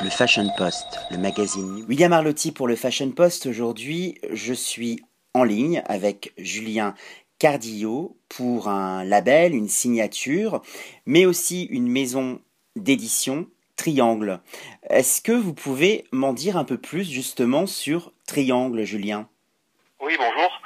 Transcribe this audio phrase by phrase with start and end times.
[0.00, 1.84] Le Fashion Post, le magazine.
[1.88, 3.46] William Arlotti pour le Fashion Post.
[3.46, 5.02] Aujourd'hui, je suis
[5.34, 6.94] en ligne avec Julien
[7.40, 10.62] Cardillo pour un label, une signature,
[11.04, 12.40] mais aussi une maison
[12.76, 14.38] d'édition, Triangle.
[14.88, 19.28] Est-ce que vous pouvez m'en dire un peu plus justement sur Triangle, Julien?
[20.00, 20.62] Oui, bonjour.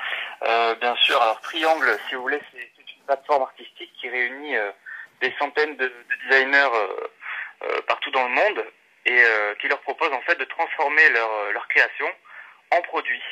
[0.47, 4.71] Euh, bien sûr, alors Triangle, si vous voulez, c'est une plateforme artistique qui réunit euh,
[5.23, 5.91] des centaines de,
[6.29, 6.69] designers
[7.63, 8.65] euh, partout dans le monde
[9.05, 9.23] et
[9.61, 12.07] qui leur propose en fait de transformer leur, leur création
[12.71, 13.23] en produits,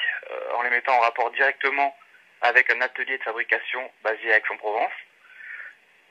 [0.55, 1.97] en les mettant en rapport directement
[2.41, 4.93] avec un atelier de fabrication basé à Aix-en-Provence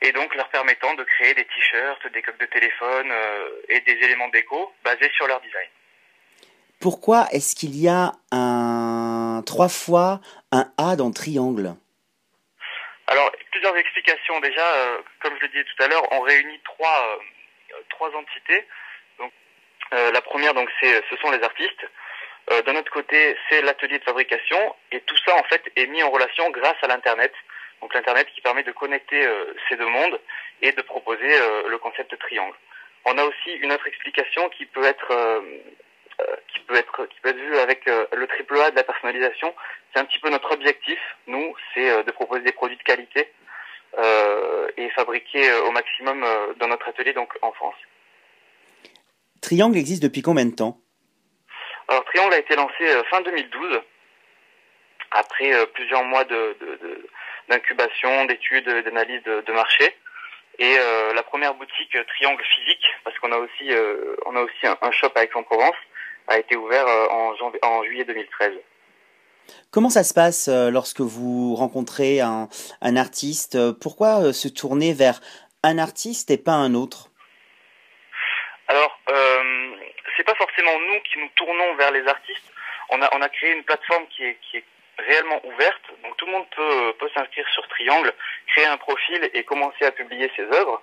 [0.00, 3.12] et donc leur permettant de créer des t-shirts, des coques de téléphone
[3.68, 5.68] et des éléments déco basés sur leur design.
[6.80, 10.20] Pourquoi est-ce qu'il y a un trois fois
[10.50, 11.74] un A dans triangle?
[13.06, 14.66] Alors plusieurs explications déjà.
[14.76, 18.66] Euh, comme je le disais tout à l'heure, on réunit trois euh, trois entités.
[19.92, 21.86] Euh, la première donc c'est ce sont les artistes.
[22.66, 26.10] D'un autre côté, c'est l'atelier de fabrication et tout ça en fait est mis en
[26.10, 27.32] relation grâce à l'internet.
[27.80, 29.24] Donc l'internet qui permet de connecter
[29.68, 30.18] ces deux mondes
[30.60, 31.32] et de proposer
[31.68, 32.56] le concept triangle.
[33.04, 35.12] On a aussi une autre explication qui peut être
[36.20, 38.84] euh, qui peut être qui peut être vu avec euh, le triple A de la
[38.84, 39.54] personnalisation.
[39.92, 40.98] C'est un petit peu notre objectif.
[41.26, 43.32] Nous, c'est euh, de proposer des produits de qualité
[44.76, 46.24] et fabriquer au maximum
[46.58, 47.74] dans notre atelier, donc en France.
[49.50, 50.78] Triangle existe depuis combien de temps?
[51.88, 53.80] Alors Triangle a été lancé fin 2012,
[55.10, 56.56] après plusieurs mois de,
[57.48, 59.96] d'incubation, d'études, d'analyse de, marché.
[60.60, 60.76] Et
[61.16, 63.72] la première boutique Triangle physique, parce qu'on a aussi
[64.26, 65.74] on a aussi un, un shop à Aix-en-Provence,
[66.28, 68.52] a été ouvert euh, en, en juillet 2013.
[69.72, 72.48] Comment ça se passe euh, lorsque vous rencontrez un,
[72.80, 73.72] un artiste?
[73.80, 75.20] Pourquoi euh, se tourner vers
[75.64, 77.09] un artiste et pas un autre?
[78.70, 79.74] Alors, euh,
[80.16, 82.52] c'est pas forcément nous qui nous tournons vers les artistes.
[82.90, 84.64] On a, on a créé une plateforme qui est, qui est
[84.96, 88.12] réellement ouverte, donc tout le monde peut, peut s'inscrire sur Triangle,
[88.46, 90.80] créer un profil et commencer à publier ses œuvres.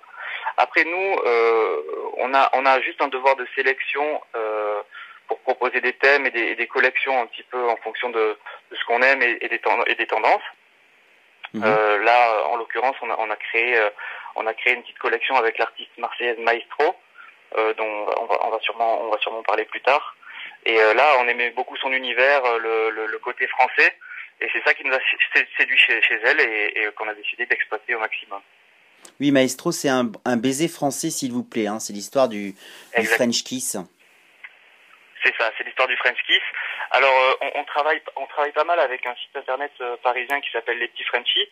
[0.58, 1.82] Après nous, euh,
[2.18, 4.82] on a on a juste un devoir de sélection euh,
[5.26, 8.36] pour proposer des thèmes et des, des, collections un petit peu en fonction de,
[8.70, 10.48] de ce qu'on aime et, et, des et, des tendances.
[11.54, 11.62] Mhm.
[11.64, 13.80] Euh, là, en l'occurrence, on a, on a créé
[14.36, 16.94] on a créé une petite collection avec l'artiste marseillaise Maestro,
[17.56, 20.16] dont on va, on va sûrement on va sûrement parler plus tard.
[20.66, 23.96] Et euh, là, on aimait beaucoup son univers, euh, le, le, le côté français,
[24.40, 24.98] et c'est ça qui nous a
[25.56, 28.40] séduit chez, chez elle et, et qu'on a décidé d'exploiter au maximum.
[29.20, 31.68] Oui, Maestro, c'est un, un, baiser français, s'il vous plaît.
[31.68, 31.78] Hein.
[31.78, 32.54] C'est l'histoire du,
[32.98, 33.76] du French Kiss.
[35.22, 36.42] C'est ça, c'est l'histoire du French Kiss.
[36.90, 40.40] Alors euh, on, on, travaille, on travaille pas mal avec un site internet euh, parisien
[40.40, 41.48] qui s'appelle Les Petits Frenchies,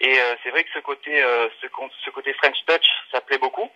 [0.00, 1.66] et euh, c'est vrai que ce côté, euh, ce,
[2.04, 3.70] ce, côté French Touch, ça plaît beaucoup.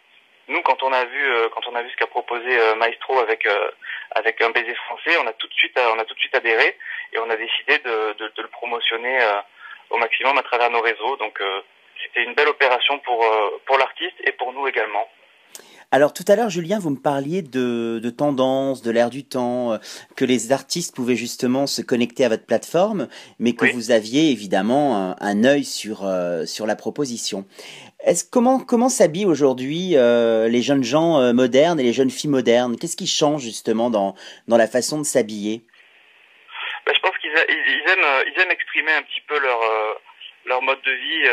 [0.49, 3.47] Nous, quand on a vu, euh, quand on a vu ce qu'a proposé Maestro avec
[4.13, 6.77] avec un baiser français, on a tout de suite, on a tout de suite adhéré,
[7.13, 9.19] et on a décidé de, de, de le promotionner
[9.91, 11.17] au maximum à travers nos réseaux.
[11.17, 11.41] Donc
[12.03, 13.25] c'était une belle opération pour
[13.67, 15.07] pour l'artiste et pour nous également.
[15.91, 19.73] Alors tout à l'heure, Julien, vous me parliez de, de tendance, de l'air du temps,
[19.73, 19.79] euh,
[20.17, 23.73] que les artistes pouvaient justement se connecter à votre plateforme, mais que oui.
[23.73, 27.47] vous aviez évidemment un, un œil sur, euh, sur la proposition.
[28.31, 32.77] Comment s'habillent aujourd'hui euh, les jeunes gens euh, modernes et les jeunes filles modernes?
[32.81, 34.15] Qu'est-ce qui change justement dans
[34.47, 35.61] dans la façon de s'habiller?
[36.87, 39.61] Ben, Je pense qu'ils ils aiment euh, ils aiment exprimer un petit peu leur
[40.47, 41.25] leur mode de vie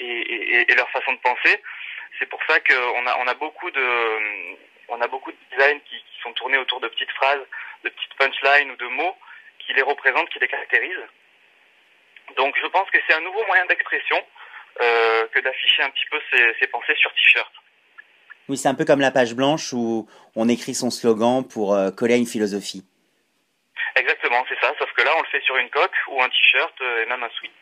[0.00, 1.62] et, leur façon de penser.
[2.18, 3.86] C'est pour ça qu'on a, on a beaucoup de,
[4.88, 7.40] on a beaucoup de designs qui, qui, sont tournés autour de petites phrases,
[7.84, 9.16] de petites punchlines ou de mots
[9.60, 11.06] qui les représentent, qui les caractérisent.
[12.36, 14.18] Donc je pense que c'est un nouveau moyen d'expression
[14.80, 17.52] euh, que d'afficher un petit peu ses, ses pensées sur t-shirt.
[18.48, 21.90] Oui, c'est un peu comme la page blanche où on écrit son slogan pour euh,
[21.90, 22.84] coller à une philosophie.
[23.96, 26.74] Exactement, c'est ça, sauf que là on le fait sur une coque ou un t-shirt
[26.80, 27.52] euh, et même un sweat.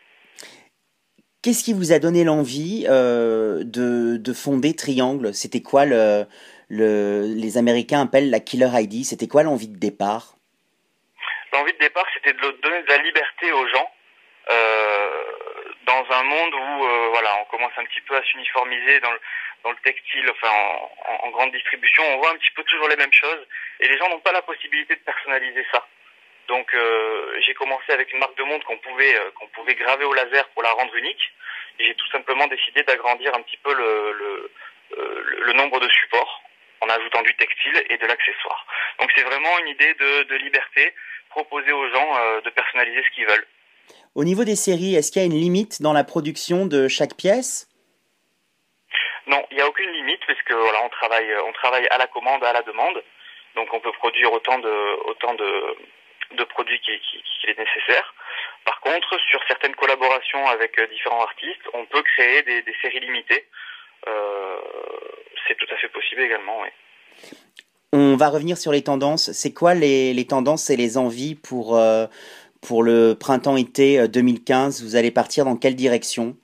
[1.43, 5.33] Qu'est-ce qui vous a donné l'envie euh, de, de, fonder Triangle?
[5.33, 6.25] C'était quoi le,
[6.69, 10.35] le, les Américains appellent la killer ID C'était quoi l'envie de départ?
[11.51, 13.89] L'envie de départ, c'était de donner de la liberté aux gens
[14.49, 15.10] euh,
[16.13, 19.19] un monde où euh, voilà, on commence un petit peu à s'uniformiser dans le,
[19.83, 20.51] textile, enfin
[21.23, 23.47] en, grande distribution, on voit un petit peu toujours les mêmes choses
[23.79, 25.87] et les gens n'ont pas la possibilité de personnaliser ça.
[26.47, 30.05] Donc euh, j'ai commencé avec une marque de montre qu'on pouvait euh, qu'on pouvait graver
[30.05, 31.31] au laser pour la rendre unique.
[31.79, 36.43] Et j'ai tout simplement décidé d'agrandir un petit peu le, nombre de supports
[36.81, 38.65] en ajoutant du textile et de l'accessoire.
[38.99, 40.93] Donc c'est vraiment une idée de, liberté,
[41.29, 43.45] proposer aux gens de personnaliser ce qu'ils veulent.
[44.15, 47.15] Au niveau des séries, est-ce qu'il y a une limite dans la production de chaque
[47.15, 47.67] pièce?
[49.27, 52.07] Non, il n'y a aucune limite parce que voilà, on travaille on travaille à la
[52.07, 53.01] commande, à la demande.
[53.55, 55.77] Donc on peut produire autant de autant de,
[56.37, 58.13] de produits qu'il qui, est nécessaire.
[58.65, 63.47] Par contre, sur certaines collaborations avec différents artistes, on peut créer des, des séries limitées.
[64.07, 64.57] Euh,
[65.47, 66.69] c'est tout à fait possible également, oui.
[67.93, 69.31] On va revenir sur les tendances.
[69.31, 72.07] C'est quoi les, les, tendances et les envies pour, euh,
[72.61, 76.35] pour le printemps-été 2015 Vous allez partir dans quelle direction?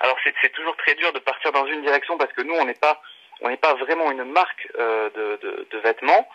[0.00, 2.74] Alors c'est toujours très dur de partir dans une direction parce que nous, on n'est
[2.74, 3.02] pas,
[3.42, 6.28] on n'est pas vraiment une marque euh, de, vêtements.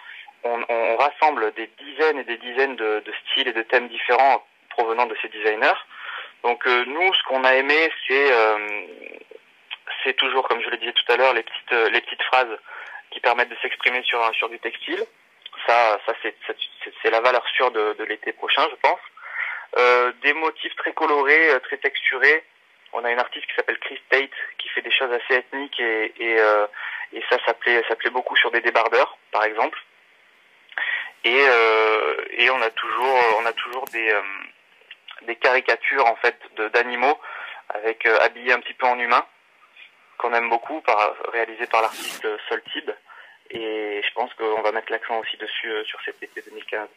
[0.44, 5.06] On, rassemble des dizaines et des dizaines de, de, styles et de thèmes différents provenant
[5.08, 5.80] de ces designers.
[6.44, 8.32] Donc euh, nous, ce qu'on a aimé, c'est
[10.04, 12.58] c'est toujours, comme je le disais tout à l'heure, les petites les petites phrases
[13.10, 15.04] qui permettent de s'exprimer sur sur du textile.
[15.68, 19.00] Ça, ça c'est la valeur sûre de, de l'été prochain, je pense.
[19.78, 22.44] Euh, des motifs très colorés, euh, très texturés.
[22.94, 26.14] On a une artiste qui s'appelle Chris Tate qui fait des choses assez ethniques et
[26.18, 26.66] et, euh,
[27.12, 29.78] et ça, ça plaît, ça plaît beaucoup sur des débardeurs, par exemple.
[31.26, 34.22] Et euh, et on a toujours on a toujours des euh,
[35.24, 36.38] des caricatures en fait
[36.74, 37.20] d'animaux
[37.70, 39.26] avec habillés un petit peu en humain
[40.18, 42.90] qu'on aime beaucoup, par, réalisé par l'artiste Soltib.
[43.52, 46.88] Et je pense qu'on va mettre l'accent aussi dessus euh, sur cet été 2015.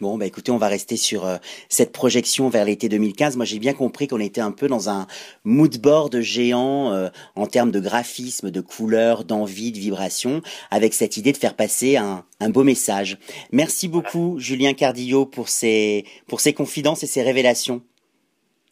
[0.00, 1.38] Bon, bah écoutez, on va rester sur euh,
[1.68, 3.36] cette projection vers l'été 2015.
[3.36, 5.08] Moi, j'ai bien compris qu'on était un peu dans un
[5.42, 10.40] mood board géant euh, en termes de graphisme, de couleurs, d'envie, de vibration,
[10.70, 13.18] avec cette idée de faire passer un, un beau message.
[13.50, 17.82] Merci beaucoup, Julien Cardillo, pour ces, pour ces confidences et ces révélations.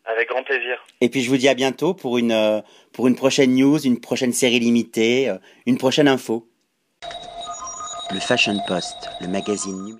[0.04, 0.84] Avec grand plaisir.
[1.00, 2.60] Et puis je vous dis à bientôt pour une, euh,
[2.92, 6.48] pour une prochaine news, une prochaine série limitée, euh, une prochaine info.
[8.12, 9.94] Le Fashion Post, le magazine